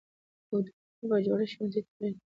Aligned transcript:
او 0.49 0.57
دواړه 0.65 1.05
بهجوړه 1.09 1.45
ښوونځي 1.51 1.81
ته 1.85 1.89
تللې 1.95 2.17